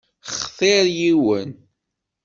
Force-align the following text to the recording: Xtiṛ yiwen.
Xtiṛ 0.39 0.85
yiwen. 0.99 1.51